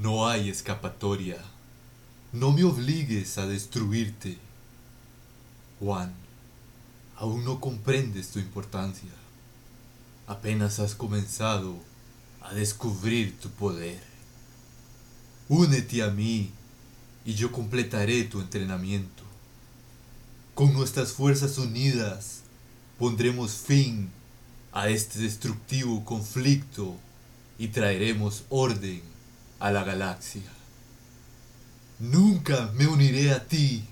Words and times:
No 0.00 0.26
hay 0.26 0.48
escapatoria. 0.48 1.36
No 2.32 2.52
me 2.52 2.64
obligues 2.64 3.36
a 3.36 3.46
destruirte. 3.46 4.38
Juan, 5.78 6.14
aún 7.16 7.44
no 7.44 7.60
comprendes 7.60 8.30
tu 8.30 8.38
importancia. 8.38 9.10
Apenas 10.26 10.78
has 10.78 10.94
comenzado 10.94 11.74
a 12.40 12.54
descubrir 12.54 13.38
tu 13.40 13.50
poder. 13.50 14.00
Únete 15.50 16.02
a 16.02 16.08
mí 16.08 16.50
y 17.26 17.34
yo 17.34 17.52
completaré 17.52 18.24
tu 18.24 18.40
entrenamiento. 18.40 19.22
Con 20.54 20.72
nuestras 20.72 21.12
fuerzas 21.12 21.58
unidas 21.58 22.40
pondremos 22.98 23.52
fin 23.52 24.08
a 24.72 24.88
este 24.88 25.18
destructivo 25.18 26.06
conflicto 26.06 26.96
y 27.58 27.68
traeremos 27.68 28.44
orden 28.48 29.10
a 29.60 29.70
la 29.70 29.84
galaxia. 29.84 30.42
Nunca 31.98 32.72
me 32.74 32.86
uniré 32.86 33.30
a 33.30 33.46
ti. 33.46 33.84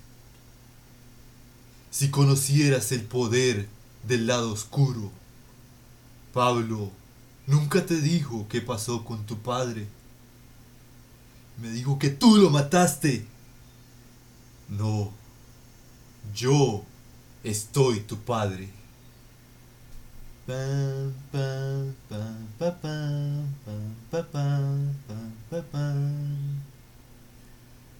Si 1.91 2.09
conocieras 2.09 2.91
el 2.91 3.03
poder 3.03 3.69
del 4.03 4.27
lado 4.27 4.51
oscuro, 4.51 5.11
Pablo 6.33 6.91
nunca 7.47 7.85
te 7.85 8.01
dijo 8.01 8.47
qué 8.49 8.61
pasó 8.61 9.05
con 9.05 9.25
tu 9.25 9.37
padre. 9.39 9.87
Me 11.61 11.69
dijo 11.69 11.99
que 11.99 12.09
tú 12.09 12.37
lo 12.37 12.49
mataste. 12.49 13.25
No, 14.69 15.11
yo 16.33 16.83
estoy 17.43 18.01
tu 18.01 18.17
padre. 18.17 18.78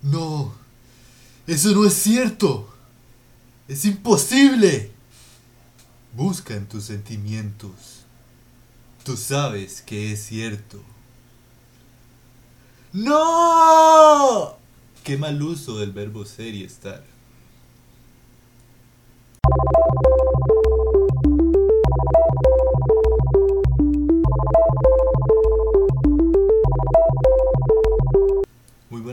No, 0.02 0.54
eso 1.46 1.72
no 1.76 1.86
es 1.86 1.94
cierto. 1.94 2.68
Es 3.68 3.86
imposible. 3.86 4.92
Busca 6.16 6.56
en 6.56 6.68
tus 6.68 6.86
sentimientos. 6.86 8.06
Tú 9.04 9.16
sabes 9.16 9.84
que 9.84 10.14
es 10.14 10.26
cierto. 10.26 10.82
¡No! 12.94 14.58
Qué 15.04 15.18
mal 15.18 15.40
uso 15.42 15.78
del 15.78 15.92
verbo 15.92 16.26
ser 16.26 16.56
y 16.56 16.64
estar. 16.64 17.04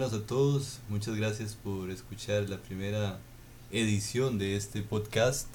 Buenas 0.07 0.23
a 0.23 0.27
todos, 0.27 0.79
muchas 0.89 1.17
gracias 1.17 1.57
por 1.57 1.91
escuchar 1.91 2.49
la 2.49 2.59
primera 2.59 3.19
edición 3.73 4.39
de 4.39 4.55
este 4.55 4.83
podcast, 4.83 5.49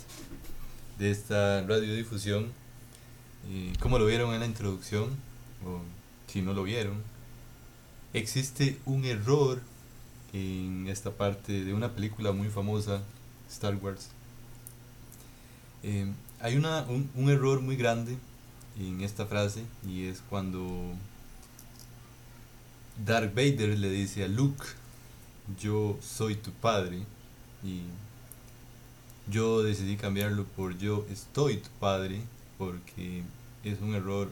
de 1.00 1.10
esta 1.10 1.62
radiodifusión. 1.62 2.52
Eh, 3.50 3.72
como 3.80 3.98
lo 3.98 4.06
vieron 4.06 4.34
en 4.34 4.42
la 4.42 4.46
introducción, 4.46 5.12
o 5.66 5.80
si 6.28 6.42
no 6.42 6.54
lo 6.54 6.64
vieron, 6.64 7.02
existe 8.14 8.78
un 8.86 9.06
error 9.06 9.62
en 10.34 10.88
esta 10.90 11.12
parte 11.12 11.64
de 11.64 11.74
una 11.74 11.94
película 11.94 12.34
muy 12.34 12.50
famosa, 12.50 13.04
Star 13.50 13.78
Wars. 13.78 14.10
Eh, 15.84 16.12
hay 16.42 16.58
una, 16.58 16.82
un, 16.90 17.10
un 17.16 17.30
error 17.30 17.62
muy 17.62 17.78
grande 17.78 18.18
en 18.78 19.00
esta 19.00 19.26
frase 19.26 19.64
y 19.88 20.08
es 20.08 20.22
cuando 20.30 20.94
Darth 23.06 23.34
Vader 23.34 23.80
le 23.80 23.90
dice 23.90 24.24
a 24.24 24.28
Luke, 24.28 24.64
yo 25.60 25.98
soy 26.02 26.36
tu 26.36 26.52
padre 26.52 27.00
y 27.64 27.82
yo 29.28 29.64
decidí 29.64 29.98
cambiarlo 29.98 30.46
por 30.46 30.78
yo 30.78 31.06
estoy 31.10 31.58
tu 31.58 31.70
padre 31.80 32.22
porque 32.60 33.24
es 33.64 33.82
un 33.82 33.96
error 33.96 34.32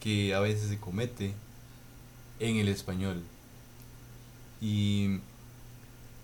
que 0.00 0.34
a 0.34 0.40
veces 0.40 0.68
se 0.68 0.78
comete 0.78 1.32
en 2.40 2.56
el 2.56 2.68
español. 2.68 3.22
Y 4.60 5.20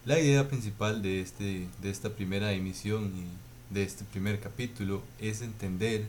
la 0.04 0.19
idea 0.19 0.48
principal 0.48 1.00
de, 1.00 1.20
este, 1.20 1.69
de 1.80 1.91
esta 1.91 2.10
primera 2.10 2.53
emisión 2.53 3.12
y 3.14 3.72
de 3.72 3.84
este 3.84 4.04
primer 4.04 4.41
capítulo 4.41 5.03
es 5.20 5.42
entender 5.42 6.08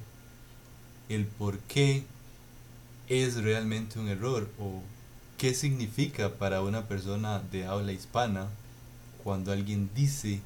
el 1.10 1.26
por 1.28 1.60
qué 1.60 2.06
es 3.08 3.36
realmente 3.36 4.00
un 4.00 4.08
error 4.08 4.50
o 4.60 4.82
¿Qué 5.40 5.54
significa 5.54 6.34
para 6.34 6.62
una 6.62 6.90
persona 6.90 7.40
de 7.40 7.66
habla 7.66 7.94
hispana 7.94 8.50
cuando 9.24 9.54
alguien 9.54 9.90
dice 9.96 10.42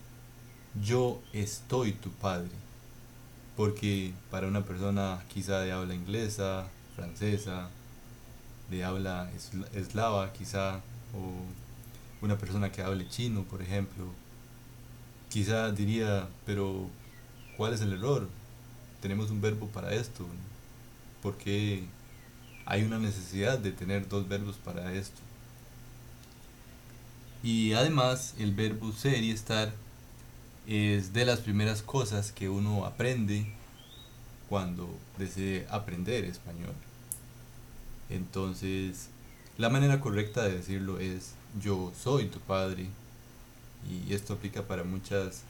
yo 0.83 1.19
estoy 1.33 1.93
tu 1.93 2.11
padre? 2.11 2.51
Porque 3.57 4.13
para 4.29 4.47
una 4.47 4.65
persona 4.65 5.23
quizá 5.33 5.61
de 5.61 5.71
habla 5.71 5.95
inglesa, 5.95 6.67
francesa, 6.95 7.69
de 8.69 8.83
habla 8.83 9.31
eslava 9.73 10.31
quizá, 10.31 10.75
o 11.15 11.41
una 12.23 12.37
persona 12.37 12.71
que 12.71 12.83
hable 12.83 13.09
chino, 13.09 13.45
por 13.45 13.63
ejemplo, 13.63 14.05
quizá 15.27 15.71
diría, 15.71 16.27
pero 16.45 16.87
¿cuál 17.57 17.73
es 17.73 17.81
el 17.81 17.93
error? 17.93 18.29
Tenemos 19.01 19.31
un 19.31 19.41
verbo 19.41 19.65
para 19.69 19.91
esto. 19.91 20.23
¿Por 21.23 21.35
qué 21.35 21.83
hay 22.65 22.83
una 22.83 22.99
necesidad 22.99 23.59
de 23.59 23.71
tener 23.71 24.07
dos 24.07 24.27
verbos 24.27 24.57
para 24.57 24.93
esto. 24.93 25.19
Y 27.43 27.73
además 27.73 28.35
el 28.39 28.53
verbo 28.53 28.91
ser 28.93 29.23
y 29.23 29.31
estar 29.31 29.73
es 30.65 31.11
de 31.11 31.25
las 31.25 31.39
primeras 31.39 31.81
cosas 31.81 32.31
que 32.31 32.47
uno 32.47 32.85
aprende 32.85 33.45
cuando 34.47 34.89
desee 35.17 35.67
aprender 35.69 36.23
español. 36.23 36.73
Entonces, 38.09 39.09
la 39.57 39.69
manera 39.69 39.99
correcta 39.99 40.43
de 40.43 40.55
decirlo 40.55 40.99
es 40.99 41.33
yo 41.61 41.91
soy 42.01 42.27
tu 42.27 42.39
padre. 42.39 42.87
Y 43.89 44.13
esto 44.13 44.33
aplica 44.33 44.63
para 44.63 44.83
muchas 44.83 45.43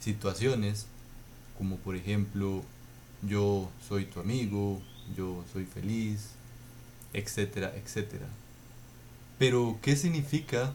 situaciones, 0.00 0.86
como 1.56 1.76
por 1.76 1.94
ejemplo, 1.94 2.64
yo 3.22 3.70
soy 3.88 4.06
tu 4.06 4.18
amigo, 4.18 4.80
yo 5.16 5.44
soy 5.52 5.66
feliz, 5.66 6.30
etcétera, 7.12 7.72
etcétera. 7.76 8.26
Pero, 9.38 9.78
¿qué 9.82 9.96
significa 9.96 10.74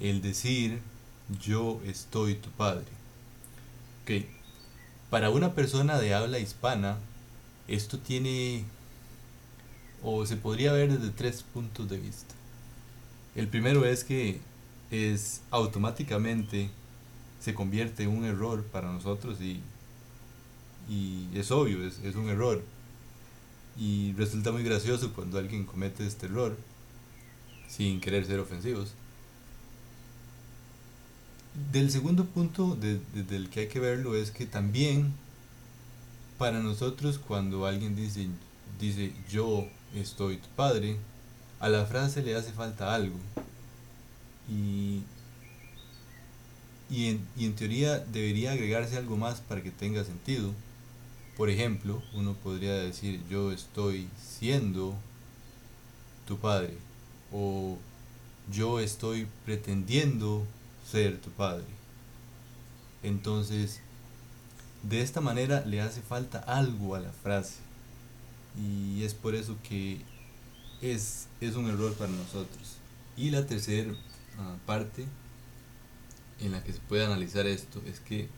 el 0.00 0.22
decir 0.22 0.80
yo 1.42 1.80
estoy 1.84 2.34
tu 2.34 2.50
padre? 2.50 2.86
Ok, 4.02 4.24
para 5.10 5.30
una 5.30 5.54
persona 5.54 5.98
de 5.98 6.14
habla 6.14 6.38
hispana, 6.38 6.98
esto 7.68 7.98
tiene, 7.98 8.64
o 10.02 10.24
se 10.24 10.36
podría 10.36 10.72
ver 10.72 10.96
desde 10.96 11.12
tres 11.12 11.42
puntos 11.42 11.88
de 11.88 11.98
vista. 11.98 12.34
El 13.34 13.48
primero 13.48 13.84
es 13.84 14.04
que 14.04 14.40
es 14.90 15.42
automáticamente 15.50 16.70
se 17.40 17.54
convierte 17.54 18.02
en 18.04 18.10
un 18.10 18.24
error 18.24 18.64
para 18.64 18.92
nosotros 18.92 19.40
y, 19.40 19.60
y 20.88 21.28
es 21.34 21.50
obvio, 21.50 21.86
es, 21.86 21.98
es 22.00 22.14
un 22.16 22.28
error 22.28 22.62
y 23.78 24.12
resulta 24.14 24.52
muy 24.52 24.62
gracioso 24.62 25.12
cuando 25.12 25.38
alguien 25.38 25.64
comete 25.64 26.06
este 26.06 26.26
error 26.26 26.56
sin 27.68 28.00
querer 28.00 28.26
ser 28.26 28.40
ofensivos. 28.40 28.92
Del 31.72 31.90
segundo 31.90 32.26
punto 32.26 32.76
desde 32.76 33.36
el 33.36 33.48
que 33.48 33.60
hay 33.60 33.68
que 33.68 33.80
verlo 33.80 34.16
es 34.16 34.30
que 34.30 34.46
también 34.46 35.12
para 36.38 36.60
nosotros 36.60 37.18
cuando 37.18 37.66
alguien 37.66 37.96
dice, 37.96 38.28
dice 38.78 39.12
yo 39.30 39.66
estoy 39.94 40.36
tu 40.38 40.48
padre, 40.50 40.96
a 41.58 41.68
la 41.68 41.86
frase 41.86 42.22
le 42.22 42.34
hace 42.34 42.52
falta 42.52 42.94
algo. 42.94 43.16
Y, 44.48 45.02
y 46.88 47.20
en 47.36 47.54
teoría 47.54 47.98
debería 47.98 48.52
agregarse 48.52 48.96
algo 48.96 49.16
más 49.16 49.40
para 49.40 49.62
que 49.62 49.70
tenga 49.70 50.02
sentido 50.04 50.52
por 51.40 51.48
ejemplo, 51.48 52.02
uno 52.12 52.34
podría 52.34 52.74
decir 52.74 53.22
yo 53.30 53.50
estoy 53.50 54.10
siendo 54.22 54.94
tu 56.28 56.36
padre 56.36 56.76
o 57.32 57.78
yo 58.52 58.78
estoy 58.78 59.26
pretendiendo 59.46 60.46
ser 60.86 61.18
tu 61.18 61.30
padre. 61.30 61.64
Entonces, 63.02 63.80
de 64.82 65.00
esta 65.00 65.22
manera 65.22 65.64
le 65.64 65.80
hace 65.80 66.02
falta 66.02 66.40
algo 66.40 66.94
a 66.94 67.00
la 67.00 67.10
frase. 67.10 67.60
Y 68.62 69.02
es 69.02 69.14
por 69.14 69.34
eso 69.34 69.56
que 69.66 70.02
es, 70.82 71.26
es 71.40 71.56
un 71.56 71.70
error 71.70 71.94
para 71.94 72.12
nosotros. 72.12 72.76
Y 73.16 73.30
la 73.30 73.46
tercera 73.46 73.94
ah, 74.38 74.56
parte 74.66 75.06
en 76.38 76.52
la 76.52 76.62
que 76.62 76.74
se 76.74 76.80
puede 76.80 77.06
analizar 77.06 77.46
esto 77.46 77.80
es 77.86 77.98
que 77.98 78.28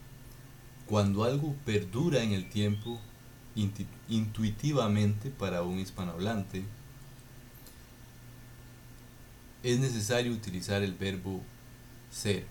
cuando 0.86 1.24
algo 1.24 1.54
perdura 1.64 2.22
en 2.22 2.32
el 2.32 2.48
tiempo 2.48 3.00
intuitivamente 4.08 5.30
para 5.30 5.62
un 5.62 5.78
hispanohablante, 5.78 6.64
es 9.62 9.78
necesario 9.78 10.32
utilizar 10.32 10.82
el 10.82 10.94
verbo 10.94 11.40
ser. 12.10 12.44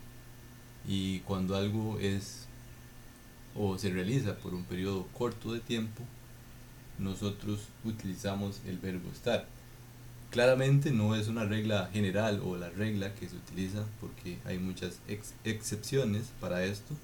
Y 0.88 1.20
cuando 1.20 1.56
algo 1.56 2.00
es 2.00 2.48
o 3.56 3.78
se 3.78 3.90
realiza 3.90 4.38
por 4.38 4.54
un 4.54 4.64
periodo 4.64 5.08
corto 5.14 5.54
de 5.54 5.60
tiempo, 5.60 6.04
nosotros 6.98 7.60
utilizamos 7.84 8.62
el 8.66 8.78
verbo 8.78 9.10
estar. 9.12 9.48
Claramente 10.30 10.92
no 10.92 11.16
es 11.16 11.28
una 11.28 11.44
regla 11.44 11.90
general 11.92 12.42
o 12.46 12.56
la 12.56 12.70
regla 12.70 13.14
que 13.16 13.28
se 13.28 13.36
utiliza 13.36 13.86
porque 14.00 14.38
hay 14.46 14.60
muchas 14.60 15.00
excepciones 15.44 16.32
para 16.40 16.64
esto. 16.64 16.96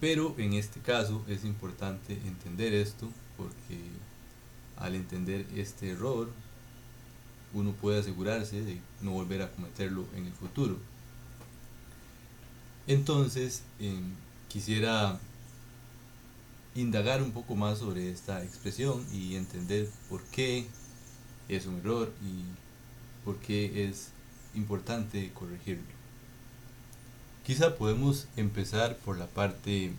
Pero 0.00 0.34
en 0.38 0.52
este 0.52 0.80
caso 0.80 1.24
es 1.26 1.44
importante 1.44 2.14
entender 2.26 2.74
esto 2.74 3.08
porque 3.36 3.78
al 4.76 4.94
entender 4.94 5.46
este 5.56 5.90
error 5.90 6.30
uno 7.54 7.72
puede 7.72 8.00
asegurarse 8.00 8.62
de 8.62 8.80
no 9.00 9.12
volver 9.12 9.42
a 9.42 9.50
cometerlo 9.50 10.04
en 10.14 10.26
el 10.26 10.32
futuro. 10.32 10.76
Entonces, 12.86 13.62
em, 13.80 14.12
quisiera 14.48 15.18
indagar 16.74 17.22
un 17.22 17.32
poco 17.32 17.56
más 17.56 17.78
sobre 17.78 18.10
esta 18.10 18.44
expresión 18.44 19.04
y 19.12 19.36
entender 19.36 19.88
por 20.10 20.22
qué 20.24 20.66
es 21.48 21.66
un 21.66 21.78
error 21.78 22.12
y 22.22 22.44
por 23.24 23.38
qué 23.38 23.88
es 23.88 24.10
importante 24.54 25.32
corregirlo. 25.32 25.95
Quizá 27.46 27.76
podemos 27.76 28.26
empezar 28.36 28.96
por 28.96 29.16
la 29.16 29.28
parte 29.28 29.92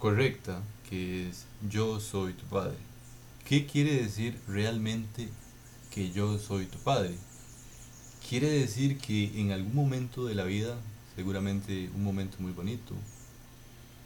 correcta, 0.00 0.60
que 0.90 1.28
es 1.28 1.44
yo 1.70 2.00
soy 2.00 2.32
tu 2.32 2.44
padre. 2.46 2.74
¿Qué 3.44 3.66
quiere 3.66 4.02
decir 4.02 4.36
realmente 4.48 5.28
que 5.92 6.10
yo 6.10 6.36
soy 6.40 6.66
tu 6.66 6.78
padre? 6.78 7.14
Quiere 8.28 8.48
decir 8.48 8.98
que 8.98 9.40
en 9.40 9.52
algún 9.52 9.76
momento 9.76 10.26
de 10.26 10.34
la 10.34 10.42
vida, 10.42 10.76
seguramente 11.14 11.88
un 11.94 12.02
momento 12.02 12.38
muy 12.40 12.50
bonito, 12.50 12.96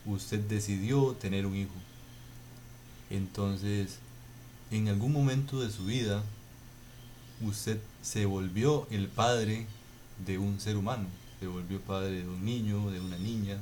usted 0.05 0.41
decidió 0.41 1.13
tener 1.13 1.47
un 1.47 1.57
hijo. 1.57 1.73
Entonces, 3.09 4.01
en 4.71 4.89
algún 4.89 5.13
momento 5.13 5.61
de 5.61 5.71
su 5.71 5.87
vida, 5.87 6.23
usted 7.41 7.81
se 8.03 8.27
volvió 8.27 8.87
el 8.91 9.09
padre 9.09 9.65
de 10.27 10.37
un 10.37 10.61
ser 10.61 10.77
humano, 10.77 11.07
se 11.41 11.47
volvió 11.47 11.81
padre 11.81 12.23
de 12.23 12.29
un 12.29 12.45
niño, 12.45 12.91
de 12.91 13.01
una 13.01 13.19
niña. 13.19 13.59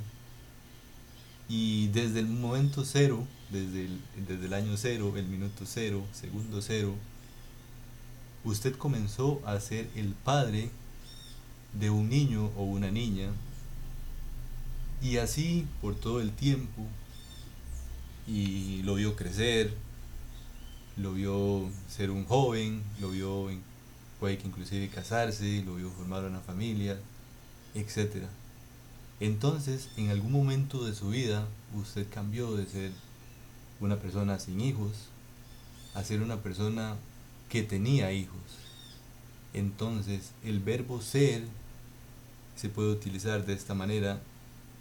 Y 1.49 1.89
desde 1.89 2.21
el 2.21 2.27
momento 2.27 2.85
cero, 2.85 3.27
desde 3.51 3.87
el, 3.87 4.01
desde 4.27 4.47
el 4.47 4.55
año 4.55 4.77
cero, 4.77 5.13
el 5.17 5.27
minuto 5.27 5.65
cero, 5.67 6.05
segundo 6.13 6.61
cero, 6.63 6.95
usted 8.45 8.77
comenzó 8.77 9.41
a 9.45 9.59
ser 9.61 9.89
el 9.95 10.15
padre 10.15 10.71
de 11.73 11.91
un 11.91 12.09
niño 12.09 12.51
o 12.57 12.65
una 12.65 12.91
niña 12.91 13.29
y 15.03 15.19
así 15.19 15.67
por 15.81 15.95
todo 15.95 16.21
el 16.21 16.33
tiempo. 16.33 16.83
Y 18.27 18.83
lo 18.83 18.97
vio 18.97 19.15
crecer, 19.15 19.73
lo 20.97 21.13
vio 21.13 21.71
ser 21.89 22.11
un 22.11 22.25
joven, 22.25 22.83
lo 23.01 23.11
vio 23.11 23.51
puede 24.19 24.39
que 24.39 24.49
inclusive 24.49 24.89
casarse, 24.89 25.63
lo 25.65 25.77
vio 25.77 25.91
formar 25.91 26.25
una 26.25 26.41
familia, 26.41 26.99
etc. 27.77 28.25
Entonces, 29.21 29.89
en 29.97 30.11
algún 30.11 30.33
momento 30.33 30.85
de 30.85 30.95
su 30.95 31.11
vida, 31.11 31.47
usted 31.75 32.07
cambió 32.11 32.55
de 32.57 32.67
ser 32.67 32.93
una 33.81 33.97
persona 33.97 34.39
sin 34.39 34.61
hijos 34.61 34.93
a 35.95 36.05
ser 36.05 36.21
una 36.21 36.43
persona 36.43 36.97
que 37.49 37.63
tenía 37.63 38.13
hijos. 38.13 38.37
Entonces, 39.55 40.33
el 40.45 40.61
verbo 40.61 41.01
ser 41.01 41.45
se 42.57 42.69
puede 42.69 42.91
utilizar 42.91 43.47
de 43.47 43.55
esta 43.55 43.75
manera 43.75 44.21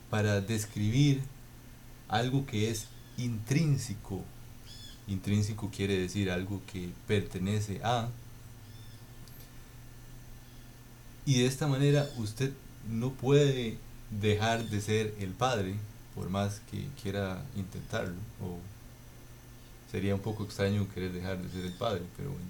para 0.10 0.42
describir 0.42 1.22
algo 2.08 2.46
que 2.46 2.70
es 2.70 2.88
intrínseco. 3.18 4.24
Intrínseco 5.08 5.70
quiere 5.70 5.98
decir 5.98 6.32
algo 6.32 6.62
que 6.72 6.90
pertenece 7.08 7.80
a. 7.84 8.10
Y 11.26 11.40
de 11.40 11.46
esta 11.48 11.68
manera 11.68 12.10
usted 12.18 12.54
no 12.90 13.12
puede 13.12 13.78
dejar 14.10 14.70
de 14.70 14.82
ser 14.82 15.14
el 15.20 15.32
padre, 15.32 15.76
por 16.14 16.30
más 16.30 16.62
que 16.72 16.88
quiera 17.02 17.44
intentarlo. 17.56 18.16
O 18.42 18.58
sería 19.92 20.16
un 20.16 20.22
poco 20.22 20.44
extraño 20.44 20.88
querer 20.94 21.12
dejar 21.12 21.42
de 21.42 21.50
ser 21.50 21.66
el 21.66 21.74
padre, 21.74 22.02
pero 22.18 22.30
bueno. 22.30 22.46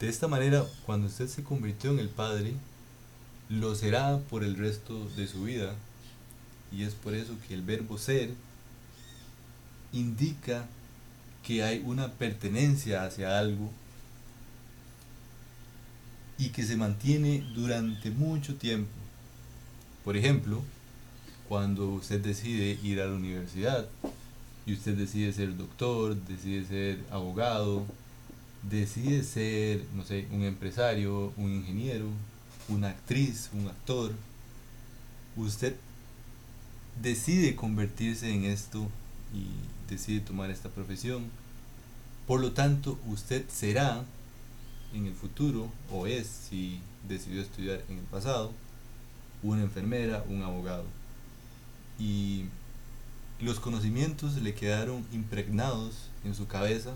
De 0.00 0.08
esta 0.08 0.26
manera, 0.26 0.64
cuando 0.84 1.06
usted 1.06 1.28
se 1.28 1.44
convirtió 1.44 1.90
en 1.92 2.00
el 2.00 2.08
padre, 2.08 2.54
lo 3.48 3.74
será 3.74 4.18
por 4.18 4.42
el 4.42 4.56
resto 4.56 5.08
de 5.10 5.28
su 5.28 5.44
vida. 5.44 5.74
Y 6.72 6.84
es 6.84 6.94
por 6.94 7.14
eso 7.14 7.34
que 7.46 7.54
el 7.54 7.62
verbo 7.62 7.98
ser 7.98 8.30
indica 9.92 10.64
que 11.42 11.62
hay 11.62 11.82
una 11.84 12.12
pertenencia 12.12 13.04
hacia 13.04 13.38
algo 13.38 13.70
y 16.42 16.48
que 16.48 16.64
se 16.64 16.76
mantiene 16.76 17.44
durante 17.54 18.10
mucho 18.10 18.56
tiempo. 18.56 18.90
Por 20.04 20.16
ejemplo, 20.16 20.60
cuando 21.48 21.88
usted 21.90 22.20
decide 22.20 22.80
ir 22.82 23.00
a 23.00 23.06
la 23.06 23.14
universidad 23.14 23.88
y 24.66 24.72
usted 24.72 24.96
decide 24.96 25.32
ser 25.32 25.56
doctor, 25.56 26.16
decide 26.16 26.64
ser 26.66 26.98
abogado, 27.12 27.86
decide 28.68 29.22
ser, 29.22 29.84
no 29.94 30.04
sé, 30.04 30.26
un 30.32 30.42
empresario, 30.42 31.32
un 31.36 31.52
ingeniero, 31.52 32.06
una 32.68 32.88
actriz, 32.88 33.50
un 33.52 33.68
actor, 33.68 34.10
usted 35.36 35.76
decide 37.00 37.54
convertirse 37.54 38.34
en 38.34 38.46
esto 38.46 38.88
y 39.32 39.46
decide 39.88 40.18
tomar 40.18 40.50
esta 40.50 40.70
profesión. 40.70 41.22
Por 42.26 42.40
lo 42.40 42.50
tanto, 42.50 42.98
usted 43.06 43.44
será 43.48 44.04
en 44.94 45.06
el 45.06 45.14
futuro, 45.14 45.68
o 45.90 46.06
es 46.06 46.26
si 46.26 46.80
decidió 47.08 47.40
estudiar 47.40 47.82
en 47.88 47.98
el 47.98 48.04
pasado, 48.04 48.52
una 49.42 49.62
enfermera, 49.62 50.24
un 50.28 50.42
abogado. 50.42 50.84
Y 51.98 52.44
los 53.40 53.60
conocimientos 53.60 54.36
le 54.36 54.54
quedaron 54.54 55.04
impregnados 55.12 56.08
en 56.24 56.34
su 56.34 56.46
cabeza 56.46 56.92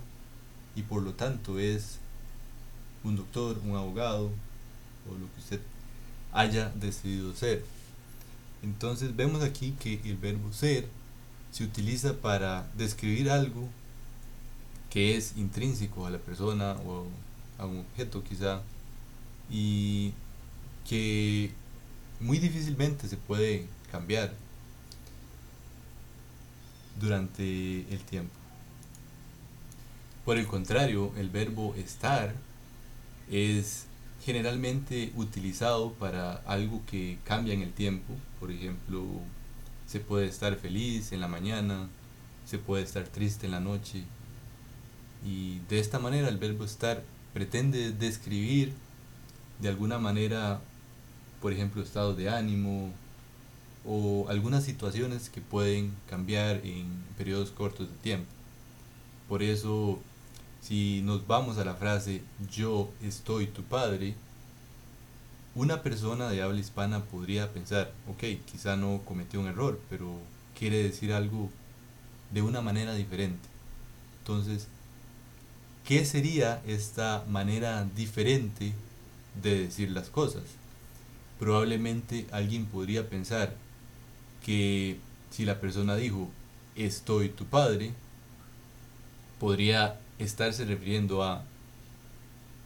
y 0.75 0.83
por 0.83 1.03
lo 1.03 1.15
tanto 1.15 1.59
es 1.59 1.99
un 3.03 3.17
doctor, 3.17 3.59
un 3.65 3.77
abogado, 3.77 4.31
o 5.09 5.13
lo 5.13 5.33
que 5.35 5.41
usted 5.41 5.61
haya 6.33 6.71
decidido 6.71 7.35
ser. 7.35 7.65
Entonces 8.63 9.15
vemos 9.15 9.43
aquí 9.43 9.75
que 9.81 10.01
el 10.05 10.17
verbo 10.17 10.53
ser 10.53 10.89
se 11.53 11.65
utiliza 11.65 12.15
para 12.15 12.69
describir 12.77 13.31
algo 13.31 13.69
que 14.91 15.17
es 15.17 15.37
intrínseco 15.37 16.07
a 16.07 16.11
la 16.11 16.19
persona 16.19 16.73
o 16.87 17.07
a 17.59 17.67
un 17.67 17.81
objeto 17.81 18.23
quizá 18.23 18.63
y 19.51 20.13
que 20.89 21.53
muy 22.21 22.39
difícilmente 22.39 23.09
se 23.09 23.17
puede 23.17 23.67
cambiar 23.91 24.33
durante 26.99 27.81
el 27.93 28.01
tiempo. 28.01 28.35
Por 30.25 30.39
el 30.39 30.47
contrario, 30.47 31.13
el 31.17 31.31
verbo 31.31 31.75
estar 31.77 32.35
es 33.31 33.87
generalmente 34.25 35.13
utilizado 35.15 35.93
para 35.93 36.35
algo 36.47 36.83
que 36.87 37.19
cambia 37.25 37.55
en 37.55 37.63
el 37.63 37.73
tiempo. 37.73 38.15
Por 38.41 38.51
ejemplo, 38.51 39.05
se 39.87 40.01
puede 40.01 40.27
estar 40.27 40.57
feliz 40.57 41.13
en 41.13 41.21
la 41.21 41.29
mañana, 41.29 41.89
se 42.45 42.59
puede 42.59 42.83
estar 42.83 43.05
triste 43.05 43.47
en 43.47 43.53
la 43.53 43.61
noche. 43.61 44.03
Y 45.25 45.61
de 45.69 45.79
esta 45.79 45.99
manera 45.99 46.29
el 46.29 46.39
verbo 46.39 46.65
estar 46.65 47.05
pretende 47.37 47.93
describir 47.93 48.73
de 49.61 49.69
alguna 49.69 49.99
manera, 49.99 50.63
por 51.43 51.53
ejemplo, 51.53 51.83
estados 51.83 52.17
de 52.17 52.31
ánimo 52.31 52.91
o 53.85 54.25
algunas 54.31 54.65
situaciones 54.65 55.29
que 55.29 55.43
pueden 55.43 55.93
cambiar 56.09 56.65
en 56.65 56.87
periodos 57.19 57.51
cortos 57.51 57.91
de 57.91 57.97
tiempo. 57.97 58.31
Por 59.29 59.43
eso 59.43 60.01
si 60.63 61.03
nos 61.03 61.27
vamos 61.27 61.59
a 61.59 61.67
la 61.67 61.75
frase 61.75 62.23
yo 62.51 62.89
estoy 63.03 63.49
tu 63.49 63.63
padre, 63.65 64.15
una 65.55 65.83
persona 65.83 66.31
de 66.31 66.41
habla 66.41 66.59
hispana 66.59 67.05
podría 67.05 67.53
pensar, 67.53 67.93
ok, 68.09 68.47
quizá 68.51 68.77
no 68.77 69.03
cometió 69.05 69.41
un 69.41 69.49
error, 69.49 69.79
pero 69.91 70.11
quiere 70.59 70.83
decir 70.83 71.13
algo 71.13 71.51
de 72.33 72.41
una 72.41 72.63
manera 72.63 72.95
diferente. 72.95 73.47
Entonces, 74.21 74.69
¿qué 75.87 76.05
sería 76.05 76.61
esta 76.67 77.25
manera 77.29 77.87
diferente 77.95 78.73
de 79.41 79.63
decir 79.63 79.91
las 79.93 80.11
cosas? 80.11 80.43
Probablemente 81.39 82.27
alguien 82.33 82.67
podría 82.67 83.09
pensar 83.09 83.55
que 84.45 84.99
si 85.31 85.45
la 85.45 85.61
persona 85.61 85.95
dijo 85.97 86.29
estoy 86.75 87.29
tu 87.29 87.47
padre, 87.47 87.93
podría 89.39 90.01
estarse 90.19 90.65
refiriendo 90.65 91.23
a 91.23 91.45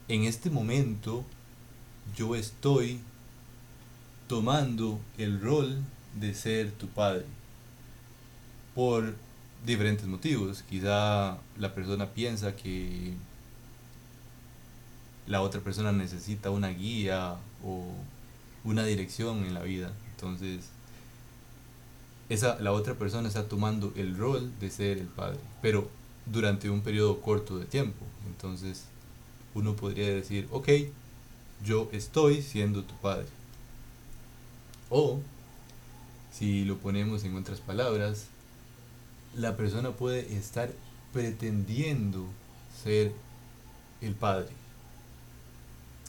en 0.09 0.25
este 0.25 0.51
momento 0.51 1.25
yo 2.17 2.35
estoy 2.35 3.01
tomando 4.29 4.99
el 5.19 5.41
rol 5.41 5.83
de 6.19 6.35
ser 6.35 6.73
tu 6.73 6.89
padre 6.89 7.27
por 8.75 9.15
diferentes 9.65 10.07
motivos. 10.07 10.63
Quizá 10.69 11.39
la 11.59 11.75
persona 11.75 12.07
piensa 12.11 12.57
que 12.57 13.15
la 15.27 15.43
otra 15.43 15.61
persona 15.61 15.93
necesita 15.93 16.51
una 16.51 16.69
guía 16.69 17.37
o 17.65 17.85
una 18.65 18.85
dirección 18.85 19.45
en 19.45 19.55
la 19.55 19.63
vida. 19.63 19.93
Entonces, 20.13 20.71
esa, 22.29 22.59
la 22.61 22.73
otra 22.73 22.95
persona 22.95 23.29
está 23.29 23.49
tomando 23.49 23.93
el 23.97 24.17
rol 24.17 24.53
de 24.61 24.71
ser 24.71 24.99
el 24.99 25.07
padre, 25.07 25.39
pero 25.63 25.89
durante 26.27 26.71
un 26.71 26.81
periodo 26.81 27.21
corto 27.21 27.59
de 27.59 27.65
tiempo. 27.65 28.05
Entonces, 28.27 28.85
uno 29.55 29.75
podría 29.75 30.09
decir, 30.09 30.49
ok, 30.51 30.69
yo 31.65 31.89
estoy 31.93 32.43
siendo 32.43 32.83
tu 32.85 32.95
padre. 32.97 33.27
O, 34.89 35.21
si 36.33 36.65
lo 36.65 36.79
ponemos 36.79 37.25
en 37.25 37.37
otras 37.37 37.61
palabras, 37.61 38.27
la 39.35 39.57
persona 39.57 39.93
puede 39.93 40.37
estar 40.37 40.71
pretendiendo 41.13 42.27
ser 42.83 43.13
el 44.01 44.15
padre. 44.15 44.49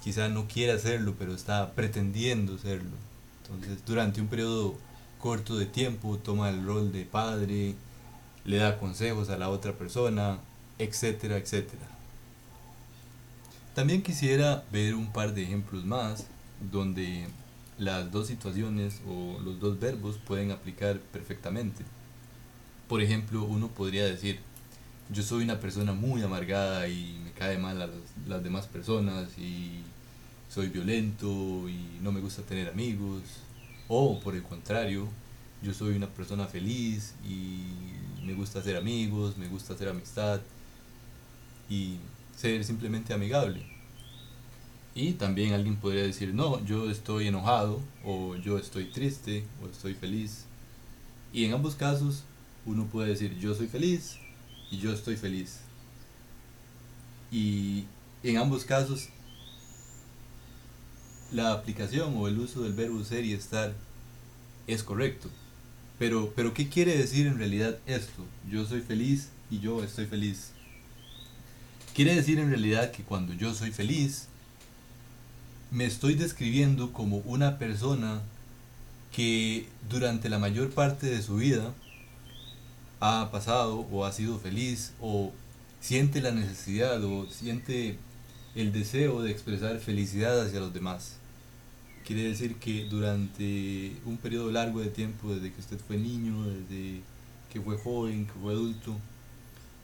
Quizá 0.03 0.29
no 0.29 0.47
quiera 0.47 0.75
hacerlo, 0.75 1.15
pero 1.17 1.33
está 1.33 1.73
pretendiendo 1.73 2.57
serlo. 2.57 2.97
Entonces, 3.43 3.85
durante 3.85 4.21
un 4.21 4.27
periodo 4.27 4.75
corto 5.19 5.57
de 5.57 5.65
tiempo, 5.65 6.17
toma 6.17 6.49
el 6.49 6.65
rol 6.65 6.91
de 6.91 7.05
padre, 7.05 7.75
le 8.45 8.57
da 8.57 8.79
consejos 8.79 9.29
a 9.29 9.37
la 9.37 9.49
otra 9.49 9.73
persona, 9.73 10.39
etcétera, 10.79 11.37
etcétera. 11.37 11.87
También 13.75 14.01
quisiera 14.01 14.63
ver 14.71 14.95
un 14.95 15.13
par 15.13 15.33
de 15.33 15.43
ejemplos 15.43 15.85
más 15.85 16.25
donde 16.71 17.27
las 17.77 18.11
dos 18.11 18.27
situaciones 18.27 19.01
o 19.07 19.39
los 19.41 19.59
dos 19.59 19.79
verbos 19.79 20.17
pueden 20.17 20.51
aplicar 20.51 20.99
perfectamente. 20.99 21.83
Por 22.91 23.01
ejemplo, 23.01 23.45
uno 23.45 23.69
podría 23.69 24.03
decir, 24.03 24.41
yo 25.09 25.23
soy 25.23 25.45
una 25.45 25.61
persona 25.61 25.93
muy 25.93 26.21
amargada 26.23 26.89
y 26.89 27.17
me 27.23 27.31
cae 27.31 27.57
mal 27.57 27.81
a 27.81 27.87
las, 28.27 28.43
demás 28.43 28.67
personas 28.67 29.29
y 29.37 29.79
soy 30.49 30.67
violento 30.67 31.69
y 31.69 31.99
no 32.01 32.11
me 32.11 32.19
gusta 32.19 32.41
tener 32.41 32.67
amigos. 32.67 33.21
O 33.87 34.19
por 34.19 34.35
el 34.35 34.43
contrario, 34.43 35.07
yo 35.63 35.73
soy 35.73 35.95
una 35.95 36.07
persona 36.07 36.47
feliz 36.47 37.15
y 37.25 37.63
me 38.25 38.33
gusta 38.33 38.59
hacer 38.59 38.75
amigos, 38.75 39.37
me 39.37 39.47
gusta 39.47 39.73
hacer 39.73 39.87
amistad 39.87 40.41
y 41.69 41.95
ser 42.35 42.61
simplemente 42.65 43.13
amigable. 43.13 43.65
Y 44.95 45.13
también 45.13 45.53
alguien 45.53 45.77
podría 45.77 46.03
decir, 46.03 46.33
no, 46.33 46.61
yo 46.65 46.91
estoy 46.91 47.27
enojado 47.27 47.79
o 48.03 48.35
yo 48.35 48.57
estoy 48.57 48.91
triste 48.91 49.45
o 49.63 49.69
estoy 49.69 49.93
feliz. 49.93 50.43
Y 51.31 51.45
en 51.45 51.53
ambos 51.53 51.75
casos 51.75 52.25
uno 52.65 52.85
puede 52.85 53.09
decir, 53.09 53.37
yo 53.39 53.55
soy 53.55 53.67
feliz 53.67 54.17
y 54.69 54.77
yo 54.77 54.93
estoy 54.93 55.15
feliz. 55.15 55.59
Y 57.31 57.85
en 58.23 58.37
ambos 58.37 58.65
casos 58.65 59.09
la 61.31 61.53
aplicación 61.53 62.15
o 62.17 62.27
el 62.27 62.37
uso 62.39 62.61
del 62.61 62.73
verbo 62.73 63.03
ser 63.03 63.25
y 63.25 63.33
estar 63.33 63.73
es 64.67 64.83
correcto. 64.83 65.29
Pero, 65.97 66.33
pero 66.35 66.53
¿qué 66.53 66.67
quiere 66.67 66.97
decir 66.97 67.27
en 67.27 67.37
realidad 67.37 67.77
esto? 67.85 68.25
Yo 68.49 68.65
soy 68.65 68.81
feliz 68.81 69.29
y 69.49 69.59
yo 69.59 69.83
estoy 69.83 70.07
feliz. 70.07 70.51
Quiere 71.93 72.15
decir 72.15 72.39
en 72.39 72.49
realidad 72.49 72.91
que 72.91 73.03
cuando 73.03 73.33
yo 73.33 73.53
soy 73.53 73.71
feliz, 73.71 74.27
me 75.71 75.85
estoy 75.85 76.15
describiendo 76.15 76.91
como 76.91 77.17
una 77.17 77.57
persona 77.57 78.21
que 79.11 79.67
durante 79.89 80.29
la 80.29 80.39
mayor 80.39 80.71
parte 80.71 81.07
de 81.07 81.21
su 81.21 81.35
vida 81.35 81.73
ha 83.01 83.29
pasado 83.31 83.79
o 83.91 84.05
ha 84.05 84.11
sido 84.13 84.37
feliz 84.39 84.93
o 85.01 85.31
siente 85.81 86.21
la 86.21 86.31
necesidad 86.31 87.03
o 87.03 87.25
siente 87.27 87.97
el 88.55 88.71
deseo 88.71 89.23
de 89.23 89.31
expresar 89.31 89.79
felicidad 89.79 90.39
hacia 90.39 90.59
los 90.59 90.73
demás. 90.73 91.15
Quiere 92.05 92.23
decir 92.23 92.55
que 92.55 92.85
durante 92.85 93.95
un 94.05 94.17
periodo 94.17 94.51
largo 94.51 94.81
de 94.81 94.89
tiempo, 94.89 95.33
desde 95.33 95.51
que 95.51 95.59
usted 95.59 95.79
fue 95.79 95.97
niño, 95.97 96.43
desde 96.43 97.01
que 97.51 97.59
fue 97.59 97.77
joven, 97.77 98.27
que 98.27 98.33
fue 98.33 98.53
adulto, 98.53 98.95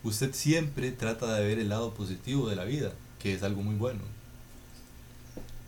usted 0.04 0.34
siempre 0.34 0.92
trata 0.92 1.36
de 1.36 1.46
ver 1.46 1.60
el 1.60 1.70
lado 1.70 1.94
positivo 1.94 2.50
de 2.50 2.56
la 2.56 2.66
vida, 2.66 2.92
que 3.20 3.34
es 3.34 3.42
algo 3.42 3.64
muy 3.64 3.76
bueno. 3.76 4.02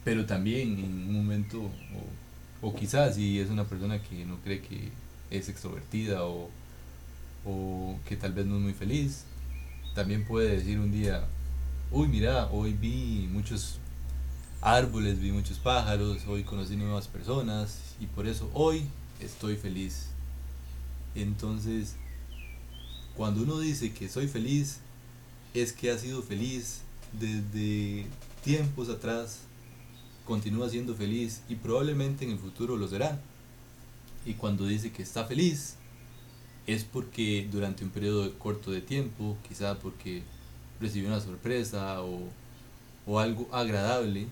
Pero 0.04 0.26
también 0.26 0.78
en 0.80 1.10
un 1.10 1.14
momento, 1.14 1.70
o, 2.62 2.76
quizás 2.76 3.16
si 3.16 3.40
es 3.40 3.50
una 3.50 3.66
persona 3.66 4.02
que 4.02 4.26
no 4.26 4.38
cree 4.44 4.62
que 4.62 4.92
es 5.32 5.50
extrovertida 5.50 6.26
o, 6.26 6.50
o 7.50 8.00
que 8.08 8.16
tal 8.16 8.34
vez 8.34 8.46
no 8.46 8.58
es 8.58 8.62
muy 8.62 8.74
feliz, 8.74 9.24
también 9.96 10.26
puede 10.26 10.56
decir 10.58 10.80
un 10.80 10.92
día, 10.92 11.26
uy 11.92 12.08
mira, 12.08 12.48
hoy 12.52 12.74
vi 12.74 13.28
muchos 13.32 13.80
árboles, 14.62 15.20
vi 15.20 15.32
muchos 15.32 15.58
pájaros, 15.58 16.20
hoy 16.28 16.44
conocí 16.44 16.76
nuevas 16.76 17.08
personas 17.08 17.80
y 18.00 18.06
por 18.06 18.28
eso 18.28 18.50
hoy 18.54 18.84
estoy 19.20 19.56
feliz. 19.56 20.08
Entonces, 21.16 21.96
cuando 23.16 23.42
uno 23.42 23.60
dice 23.60 23.92
que 23.92 24.08
soy 24.08 24.28
feliz, 24.28 24.80
es 25.54 25.74
que 25.74 25.92
ha 25.92 25.98
sido 25.98 26.22
feliz 26.22 26.82
desde 27.20 28.06
tiempos 28.44 28.90
atrás, 28.90 29.40
continúa 30.26 30.70
siendo 30.70 30.94
feliz 30.96 31.42
y 31.50 31.56
probablemente 31.56 32.26
en 32.26 32.32
el 32.32 32.40
futuro 32.40 32.78
lo 32.78 32.88
será. 32.88 33.20
Y 34.26 34.36
cuando 34.36 34.68
dice 34.68 34.92
que 34.92 35.02
está 35.02 35.26
feliz, 35.26 35.76
es 36.74 36.84
porque 36.84 37.48
durante 37.52 37.84
un 37.84 37.90
periodo 37.90 38.38
corto 38.38 38.72
de 38.72 38.82
tiempo, 38.82 39.38
quizá 39.48 39.80
porque 39.80 40.24
recibió 40.80 41.10
una 41.10 41.20
sorpresa 41.20 42.02
o, 42.04 42.22
o 43.06 43.20
algo 43.20 43.48
agradable, 43.52 44.28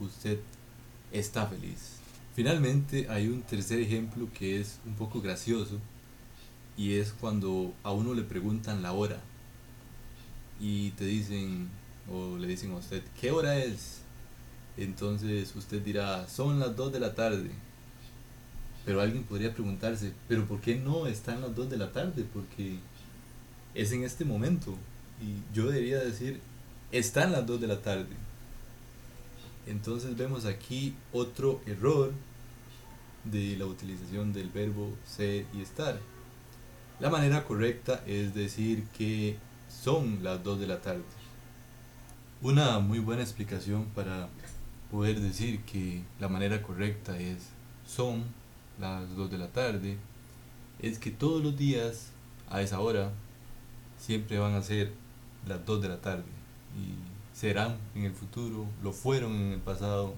usted 0.00 0.38
está 1.12 1.46
feliz. 1.46 1.96
Finalmente 2.34 3.08
hay 3.08 3.28
un 3.28 3.42
tercer 3.42 3.80
ejemplo 3.80 4.28
que 4.38 4.60
es 4.60 4.78
un 4.86 4.94
poco 4.94 5.20
gracioso 5.20 5.78
y 6.76 6.94
es 6.94 7.12
cuando 7.12 7.72
a 7.82 7.92
uno 7.92 8.14
le 8.14 8.22
preguntan 8.22 8.82
la 8.82 8.92
hora 8.92 9.18
y 10.60 10.90
te 10.90 11.04
dicen 11.04 11.68
o 12.12 12.36
le 12.36 12.46
dicen 12.46 12.72
a 12.72 12.76
usted, 12.76 13.02
¿qué 13.20 13.30
hora 13.30 13.58
es? 13.58 14.00
Entonces 14.76 15.54
usted 15.56 15.82
dirá, 15.82 16.28
son 16.28 16.60
las 16.60 16.76
2 16.76 16.92
de 16.92 17.00
la 17.00 17.14
tarde. 17.14 17.50
Pero 18.86 19.00
alguien 19.00 19.24
podría 19.24 19.52
preguntarse, 19.52 20.12
¿pero 20.28 20.46
por 20.46 20.60
qué 20.60 20.76
no 20.76 21.08
están 21.08 21.40
las 21.40 21.54
2 21.54 21.68
de 21.68 21.76
la 21.76 21.92
tarde? 21.92 22.24
Porque 22.32 22.78
es 23.74 23.90
en 23.90 24.04
este 24.04 24.24
momento. 24.24 24.74
Y 25.20 25.54
yo 25.54 25.66
debería 25.66 25.98
decir, 25.98 26.40
están 26.92 27.32
las 27.32 27.44
2 27.44 27.60
de 27.60 27.66
la 27.66 27.82
tarde. 27.82 28.14
Entonces 29.66 30.16
vemos 30.16 30.46
aquí 30.46 30.94
otro 31.12 31.60
error 31.66 32.12
de 33.24 33.56
la 33.56 33.66
utilización 33.66 34.32
del 34.32 34.50
verbo 34.50 34.92
ser 35.04 35.46
y 35.52 35.62
estar. 35.62 35.98
La 37.00 37.10
manera 37.10 37.42
correcta 37.42 38.04
es 38.06 38.34
decir 38.34 38.84
que 38.96 39.36
son 39.68 40.22
las 40.22 40.44
2 40.44 40.60
de 40.60 40.66
la 40.68 40.80
tarde. 40.80 41.02
Una 42.40 42.78
muy 42.78 43.00
buena 43.00 43.22
explicación 43.22 43.86
para 43.96 44.28
poder 44.92 45.18
decir 45.18 45.62
que 45.62 46.04
la 46.20 46.28
manera 46.28 46.62
correcta 46.62 47.18
es 47.18 47.48
son 47.84 48.24
las 48.78 49.14
2 49.16 49.30
de 49.30 49.38
la 49.38 49.48
tarde 49.48 49.96
es 50.80 50.98
que 50.98 51.10
todos 51.10 51.42
los 51.42 51.56
días 51.56 52.10
a 52.48 52.62
esa 52.62 52.80
hora 52.80 53.10
siempre 53.98 54.38
van 54.38 54.54
a 54.54 54.62
ser 54.62 54.92
las 55.46 55.64
2 55.64 55.82
de 55.82 55.88
la 55.88 56.00
tarde 56.00 56.24
y 56.76 57.36
serán 57.36 57.76
en 57.94 58.04
el 58.04 58.12
futuro, 58.12 58.66
lo 58.82 58.92
fueron 58.92 59.34
en 59.34 59.52
el 59.52 59.60
pasado, 59.60 60.14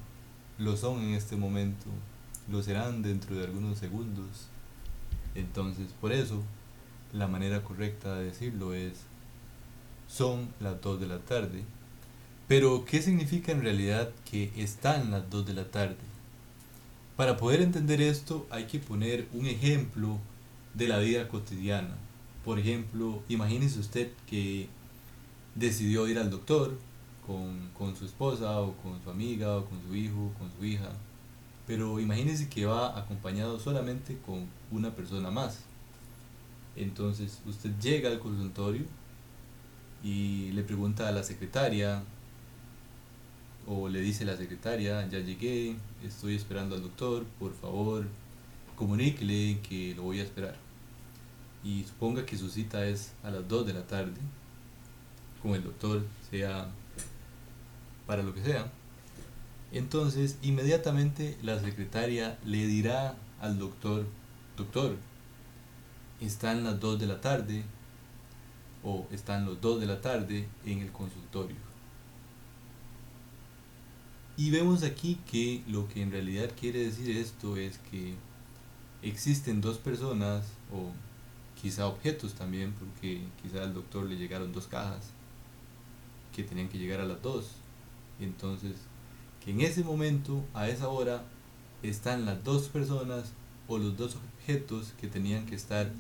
lo 0.59 0.77
son 0.77 1.03
en 1.03 1.15
este 1.15 1.37
momento, 1.37 1.87
lo 2.51 2.63
serán 2.63 3.03
dentro 3.03 3.37
de 3.37 3.45
algunos 3.45 3.79
segundos. 3.79 4.49
Entonces, 5.35 5.89
por 6.01 6.13
eso, 6.13 6.43
la 7.13 7.29
manera 7.29 7.63
correcta 7.63 8.17
de 8.17 8.25
decirlo 8.25 8.75
es, 8.75 8.95
son 10.09 10.49
las 10.61 10.81
2 10.81 11.01
de 11.01 11.07
la 11.07 11.19
tarde. 11.19 11.65
Pero, 12.49 12.85
¿qué 12.85 13.03
significa 13.03 13.53
en 13.53 13.63
realidad 13.63 14.11
que 14.31 14.51
están 14.57 15.11
las 15.11 15.29
2 15.29 15.47
de 15.47 15.55
la 15.55 15.65
tarde? 15.71 15.97
Para 17.19 17.37
poder 17.37 17.63
entender 17.63 18.01
esto 18.01 18.47
hay 18.49 18.67
que 18.67 18.79
poner 18.79 19.27
un 19.33 19.47
ejemplo 19.47 20.21
de 20.75 20.87
la 20.87 21.01
vida 21.01 21.27
cotidiana. 21.27 21.97
Por 22.45 22.61
ejemplo, 22.61 23.25
imagínese 23.29 23.81
usted 23.81 24.13
que 24.29 24.69
decidió 25.57 26.07
ir 26.07 26.21
al 26.21 26.31
doctor 26.31 26.79
con, 27.27 27.97
su 27.97 28.05
esposa 28.05 28.61
o 28.61 28.73
con 28.75 29.03
su 29.03 29.11
amiga 29.11 29.57
o 29.57 29.65
con 29.65 29.83
su 29.83 29.97
hijo, 29.97 30.33
con 30.39 30.49
su 30.57 30.65
hija. 30.65 30.91
Pero 31.67 31.99
imagínense 31.99 32.49
que 32.49 32.67
va 32.67 32.97
acompañado 32.97 33.59
solamente 33.59 34.17
con 34.25 34.47
una 34.71 34.95
persona 34.95 35.33
más. 35.33 35.59
Entonces 36.77 37.41
usted 37.45 37.73
llega 37.81 38.11
al 38.11 38.21
consultorio 38.21 38.85
y 40.05 40.53
le 40.53 40.63
pregunta 40.63 41.09
a 41.09 41.11
la 41.11 41.25
secretaria 41.25 42.05
o 43.69 43.89
le 43.89 44.01
dice 44.01 44.25
la 44.25 44.37
secretaria, 44.37 45.07
ya 45.09 45.19
llegué, 45.19 45.77
estoy 46.03 46.37
esperando 46.37 46.75
al 46.75 46.83
doctor, 46.83 47.25
por 47.39 47.55
favor, 47.55 48.07
comuníquele 48.77 49.61
que 49.61 49.95
lo 49.95 50.05
voy 50.05 50.21
a 50.21 50.23
esperar. 50.23 50.57
Y 51.63 51.85
suponga 51.85 52.25
que 52.25 52.39
su 52.39 52.49
cita 52.49 52.87
es 52.87 53.13
a 53.23 53.31
las 53.31 53.47
2 53.47 53.67
de 53.67 53.75
la 53.75 53.87
tarde, 53.87 54.21
con 55.43 55.55
el 55.55 55.63
doctor, 55.63 56.03
sea 56.31 56.71
para 58.07 58.23
lo 58.23 58.33
que 58.33 58.43
sea. 58.43 58.73
Entonces, 59.71 60.39
inmediatamente 60.41 61.37
la 61.43 61.61
secretaria 61.61 62.39
le 62.47 62.67
dirá 62.67 63.17
al 63.39 63.59
doctor, 63.59 64.07
doctor, 64.57 64.97
están 66.23 66.65
las 66.65 66.81
2 66.81 66.99
de 66.99 67.07
la 67.07 67.21
tarde 67.21 67.65
o 68.83 69.07
están 69.13 69.45
los 69.45 69.61
2 69.61 69.81
de 69.81 69.87
la 69.87 70.01
tarde 70.01 70.49
en 70.65 70.79
el 70.79 70.91
consultorio. 70.91 71.68
Y 74.39 74.53
vemos 74.53 74.85
aquí 74.85 75.19
que 75.29 75.65
lo 75.67 75.89
que 75.89 76.01
en 76.01 76.13
realidad 76.13 76.53
quiere 76.59 76.85
decir 76.85 77.17
esto 77.17 77.57
es 77.57 77.79
que 77.91 78.15
existen 79.03 79.61
dos 79.61 79.79
personas 79.79 80.45
o 80.73 80.93
quizá 81.61 81.89
objetos 81.89 82.35
también, 82.35 82.73
porque 82.73 83.21
quizá 83.43 83.65
al 83.65 83.75
doctor 83.75 84.07
le 84.07 84.17
llegaron 84.17 84.53
dos 84.53 84.69
cajas 84.69 85.11
que 86.33 86.45
tenían 86.45 86.69
que 86.69 86.79
llegar 86.79 87.01
a 87.01 87.05
las 87.05 87.21
dos. 87.21 87.51
Entonces, 88.21 88.77
que 89.45 89.51
en 89.51 89.61
ese 89.61 89.83
momento, 89.83 90.45
a 90.55 90.69
esa 90.69 90.89
hora, 90.89 91.25
están 91.83 92.25
las 92.25 92.45
dos 92.45 92.69
personas 92.69 93.33
o 93.67 93.77
los 93.77 93.97
dos 93.97 94.15
objetos 94.15 94.93
que 95.01 95.09
tenían 95.09 95.47
que 95.47 95.57
estar 95.57 95.91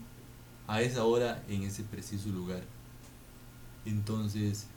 a 0.68 0.80
esa 0.80 1.02
hora 1.02 1.42
en 1.48 1.64
ese 1.64 1.82
preciso 1.82 2.28
lugar. 2.28 2.62
Entonces, 3.84 4.68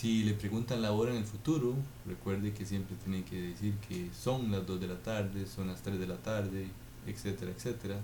si 0.00 0.24
le 0.24 0.32
preguntan 0.32 0.80
la 0.80 0.92
hora 0.92 1.10
en 1.10 1.18
el 1.18 1.26
futuro, 1.26 1.74
recuerde 2.06 2.54
que 2.54 2.64
siempre 2.64 2.96
tiene 3.04 3.22
que 3.22 3.38
decir 3.38 3.74
que 3.86 4.08
son 4.18 4.50
las 4.50 4.66
2 4.66 4.80
de 4.80 4.86
la 4.86 5.02
tarde, 5.02 5.44
son 5.46 5.66
las 5.66 5.82
3 5.82 6.00
de 6.00 6.06
la 6.06 6.16
tarde, 6.16 6.68
etcétera, 7.06 7.50
etcétera. 7.50 8.00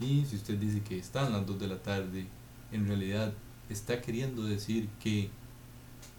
Y 0.00 0.24
si 0.24 0.34
usted 0.34 0.58
dice 0.58 0.82
que 0.82 0.98
están 0.98 1.30
las 1.30 1.46
2 1.46 1.60
de 1.60 1.68
la 1.68 1.80
tarde, 1.80 2.26
en 2.72 2.88
realidad 2.88 3.32
está 3.70 4.02
queriendo 4.02 4.42
decir 4.42 4.88
que 5.00 5.30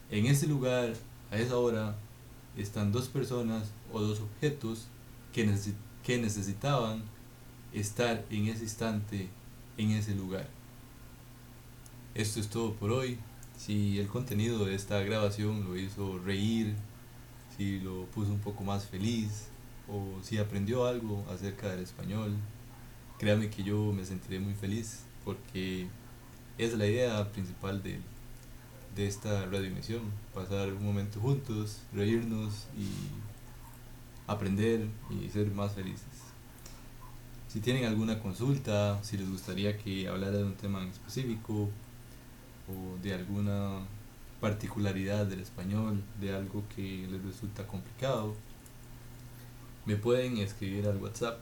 en 0.09 0.25
ese 0.25 0.47
lugar, 0.47 0.93
a 1.31 1.37
esa 1.37 1.57
hora, 1.57 1.97
están 2.55 2.93
dos 2.93 3.09
personas 3.09 3.73
o 3.91 3.99
dos 3.99 4.21
objetos 4.21 4.87
que, 5.33 5.53
que 6.01 6.17
necesitaban 6.17 7.03
estar 7.73 8.23
en 8.29 8.47
ese 8.47 8.63
instante 8.63 9.27
en 9.77 9.91
ese 9.91 10.15
lugar. 10.15 10.47
Esto 12.13 12.39
es 12.39 12.47
todo 12.47 12.73
por 12.75 12.91
hoy. 12.91 13.19
Si 13.57 13.99
el 13.99 14.07
contenido 14.07 14.65
de 14.65 14.75
esta 14.75 14.99
grabación 15.01 15.63
lo 15.63 15.77
hizo 15.77 16.19
reír, 16.19 16.75
si 17.57 17.79
lo 17.79 18.05
puso 18.07 18.31
un 18.31 18.39
poco 18.39 18.63
más 18.63 18.85
feliz 18.85 19.47
o 19.87 20.21
si 20.23 20.37
aprendió 20.37 20.85
algo 20.85 21.25
acerca 21.31 21.69
del 21.69 21.79
español, 21.79 22.35
créame 23.17 23.49
que 23.49 23.63
yo 23.63 23.91
me 23.93 24.05
sentiré 24.05 24.39
muy 24.39 24.53
feliz 24.53 25.03
porque 25.23 25.87
es 26.57 26.73
la 26.73 26.85
idea 26.85 27.31
principal 27.31 27.81
de, 27.81 27.99
de 28.95 29.07
esta 29.07 29.45
radioemisión, 29.45 30.01
pasar 30.33 30.71
un 30.73 30.85
momento 30.85 31.19
juntos, 31.19 31.79
reírnos 31.93 32.67
y 32.77 32.89
aprender 34.27 34.87
y 35.09 35.29
ser 35.29 35.51
más 35.51 35.73
felices. 35.73 36.25
Si 37.47 37.59
tienen 37.61 37.85
alguna 37.85 38.19
consulta, 38.19 39.01
si 39.03 39.17
les 39.17 39.29
gustaría 39.29 39.77
que 39.77 40.07
hablara 40.07 40.37
de 40.37 40.43
un 40.43 40.55
tema 40.55 40.81
en 40.83 40.89
específico 40.89 41.69
o 42.67 43.01
de 43.01 43.13
alguna 43.13 43.79
particularidad 44.41 45.25
del 45.25 45.39
español, 45.39 46.03
de 46.19 46.33
algo 46.33 46.63
que 46.75 47.07
les 47.09 47.23
resulta 47.23 47.65
complicado, 47.67 48.35
me 49.85 49.95
pueden 49.95 50.37
escribir 50.37 50.87
al 50.87 50.97
WhatsApp 50.97 51.39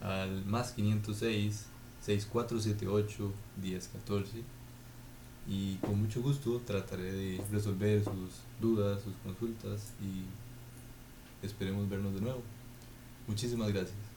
al 0.00 0.44
más 0.46 0.72
506 0.72 1.66
6478 2.00 3.32
1014 3.60 4.42
y 5.48 5.76
con 5.76 6.00
mucho 6.00 6.22
gusto 6.22 6.60
trataré 6.64 7.12
de 7.12 7.42
resolver 7.50 8.04
sus 8.04 8.42
dudas, 8.60 9.02
sus 9.02 9.14
consultas 9.24 9.92
y 10.00 11.46
esperemos 11.46 11.88
vernos 11.88 12.14
de 12.14 12.20
nuevo. 12.20 12.42
Muchísimas 13.26 13.68
gracias. 13.72 14.09